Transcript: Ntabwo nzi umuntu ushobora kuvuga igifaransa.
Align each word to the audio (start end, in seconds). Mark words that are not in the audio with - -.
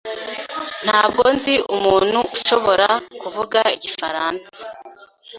Ntabwo 0.85 1.23
nzi 1.35 1.53
umuntu 1.75 2.19
ushobora 2.35 2.89
kuvuga 3.21 3.59
igifaransa. 3.75 4.59